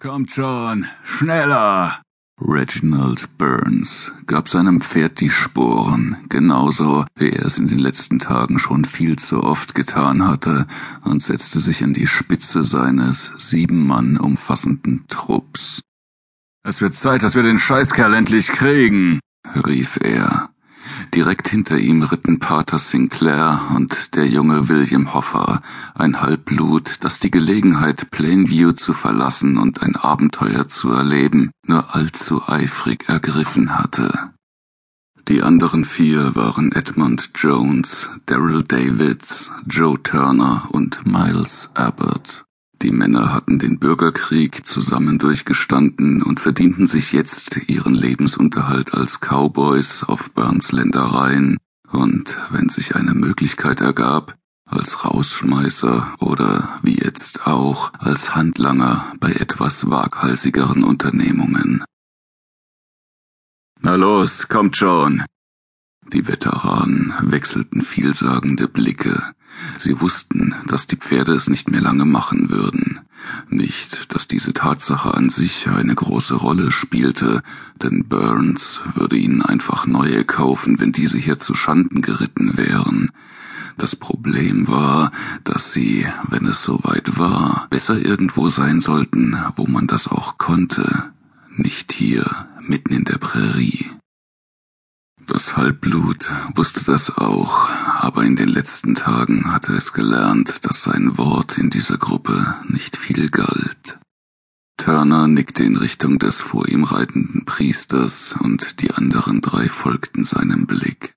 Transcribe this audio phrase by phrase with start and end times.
[0.00, 2.02] Kommt schon, schneller!
[2.40, 8.60] Reginald Burns gab seinem Pferd die Sporen, genauso wie er es in den letzten Tagen
[8.60, 10.68] schon viel zu oft getan hatte,
[11.02, 15.80] und setzte sich an die Spitze seines sieben Mann umfassenden Trupps.
[16.62, 19.18] Es wird Zeit, dass wir den Scheißkerl endlich kriegen,
[19.66, 20.50] rief er.
[21.14, 25.62] Direkt hinter ihm ritten Pater Sinclair und der junge William Hoffer,
[25.94, 32.42] ein Halbblut, das die Gelegenheit, Plainview zu verlassen und ein Abenteuer zu erleben, nur allzu
[32.46, 34.32] eifrig ergriffen hatte.
[35.28, 42.44] Die anderen vier waren Edmund Jones, Daryl Davids, Joe Turner und Miles Abbott.
[42.82, 50.04] Die Männer hatten den Bürgerkrieg zusammen durchgestanden und verdienten sich jetzt ihren Lebensunterhalt als Cowboys
[50.04, 51.56] auf Burns Ländereien
[51.90, 59.32] und, wenn sich eine Möglichkeit ergab, als Rausschmeißer oder wie jetzt auch als Handlanger bei
[59.32, 61.82] etwas waghalsigeren Unternehmungen.
[63.80, 65.24] Na los, kommt schon,
[66.12, 69.22] die Veteranen wechselten vielsagende Blicke.
[69.76, 73.00] Sie wussten, dass die Pferde es nicht mehr lange machen würden.
[73.48, 77.42] Nicht, dass diese Tatsache an sich eine große Rolle spielte,
[77.82, 83.10] denn Burns würde ihnen einfach neue kaufen, wenn diese hier zu Schanden geritten wären.
[83.76, 85.12] Das Problem war,
[85.44, 91.12] dass sie, wenn es soweit war, besser irgendwo sein sollten, wo man das auch konnte,
[91.56, 92.24] nicht hier,
[92.62, 93.17] mitten in der
[95.58, 101.58] Halbblut wusste das auch, aber in den letzten Tagen hatte es gelernt, dass sein Wort
[101.58, 103.98] in dieser Gruppe nicht viel galt.
[104.76, 110.68] Turner nickte in Richtung des vor ihm reitenden Priesters und die anderen drei folgten seinem
[110.68, 111.14] Blick.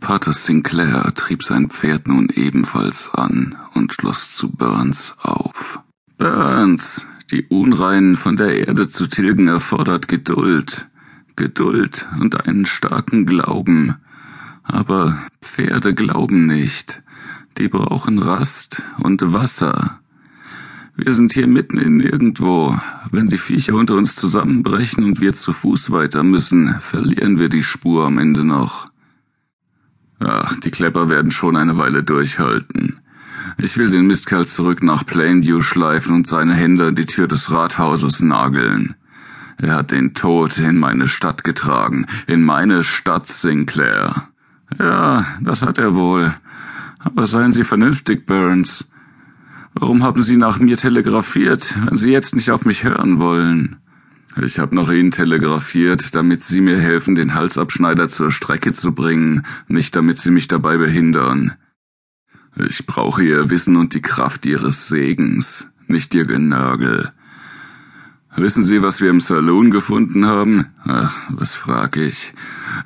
[0.00, 5.78] Pater Sinclair trieb sein Pferd nun ebenfalls an und schloss zu Burns auf.
[6.18, 10.88] Burns, die Unreinen von der Erde zu tilgen erfordert Geduld.
[11.36, 13.96] Geduld und einen starken Glauben.
[14.62, 17.02] Aber Pferde glauben nicht.
[17.58, 20.00] Die brauchen Rast und Wasser.
[20.94, 22.78] Wir sind hier mitten in irgendwo.
[23.10, 27.62] Wenn die Viecher unter uns zusammenbrechen und wir zu Fuß weiter müssen, verlieren wir die
[27.62, 28.86] Spur am Ende noch.
[30.20, 33.00] Ach, die Klepper werden schon eine Weile durchhalten.
[33.58, 37.50] Ich will den Mistkerl zurück nach Plainview schleifen und seine Hände an die Tür des
[37.50, 38.94] Rathauses nageln.
[39.62, 44.28] Er hat den Tod in meine Stadt getragen, in meine Stadt Sinclair.
[44.76, 46.34] Ja, das hat er wohl.
[46.98, 48.90] Aber seien Sie vernünftig, Burns.
[49.72, 53.76] Warum haben Sie nach mir telegrafiert, wenn Sie jetzt nicht auf mich hören wollen?
[54.42, 59.46] Ich habe nach Ihnen telegrafiert, damit Sie mir helfen, den Halsabschneider zur Strecke zu bringen,
[59.68, 61.52] nicht damit Sie mich dabei behindern.
[62.56, 67.12] Ich brauche Ihr Wissen und die Kraft Ihres Segens, nicht Ihr Genörgel.
[68.34, 70.72] Wissen Sie, was wir im Saloon gefunden haben?
[70.84, 72.32] Ach, was frag ich.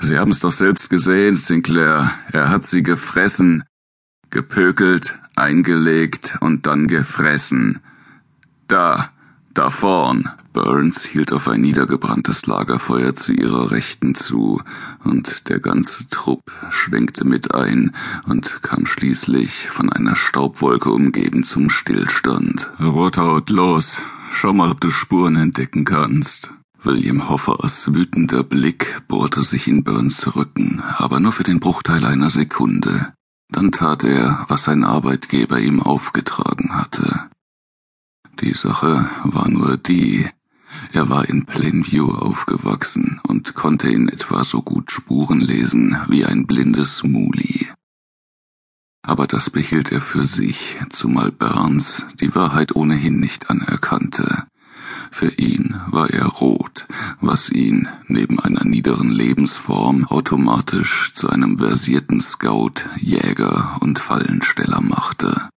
[0.01, 2.11] Sie haben's doch selbst gesehen, Sinclair.
[2.33, 3.63] Er hat sie gefressen.
[4.31, 7.81] Gepökelt, eingelegt und dann gefressen.
[8.67, 9.11] Da,
[9.59, 10.29] da vorn.
[10.53, 14.63] Burns hielt auf ein niedergebranntes Lagerfeuer zu ihrer Rechten zu,
[15.05, 17.95] und der ganze Trupp schwenkte mit ein
[18.25, 22.71] und kam schließlich von einer Staubwolke umgeben zum Stillstand.
[22.81, 24.01] Rothaut, los,
[24.39, 26.51] Schau mal, ob du Spuren entdecken kannst.
[26.83, 32.29] William Hoffers wütender Blick bohrte sich in Burns Rücken, aber nur für den Bruchteil einer
[32.29, 33.15] Sekunde.
[33.51, 37.29] Dann tat er, was sein Arbeitgeber ihm aufgetragen hatte.
[38.41, 40.27] Die Sache war nur die,
[40.93, 46.47] er war in Plainview aufgewachsen und konnte in etwa so gut Spuren lesen wie ein
[46.47, 47.67] blindes Muli
[49.07, 54.47] aber das behielt er für sich, zumal Burns die Wahrheit ohnehin nicht anerkannte.
[55.13, 56.87] Für ihn war er rot,
[57.21, 65.49] was ihn neben einer niederen Lebensform automatisch zu einem versierten Scout, Jäger und Fallensteller machte.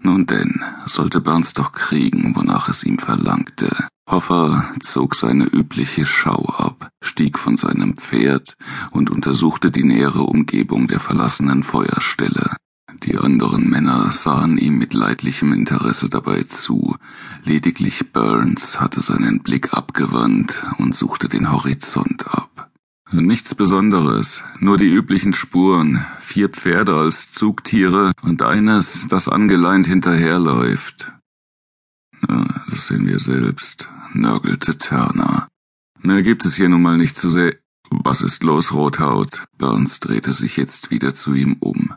[0.00, 3.88] Nun denn, sollte Burns doch kriegen, wonach es ihm verlangte.
[4.08, 8.54] Hoffer zog seine übliche Schau ab, stieg von seinem Pferd
[8.90, 12.56] und untersuchte die nähere Umgebung der verlassenen Feuerstelle.
[13.04, 16.96] Die anderen Männer sahen ihm mit leidlichem Interesse dabei zu,
[17.44, 22.47] lediglich Burns hatte seinen Blick abgewandt und suchte den Horizont ab.
[23.10, 31.10] Nichts Besonderes, nur die üblichen Spuren, vier Pferde als Zugtiere und eines, das angeleint hinterherläuft.
[32.68, 35.48] Das sehen wir selbst, nörgelte Turner.
[36.00, 37.56] Mehr gibt es hier nun mal nicht zu sehen.
[37.90, 39.44] Was ist los, Rothaut?
[39.56, 41.94] Burns drehte sich jetzt wieder zu ihm um.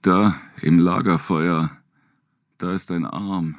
[0.00, 1.70] Da, im Lagerfeuer,
[2.58, 3.56] da ist ein Arm.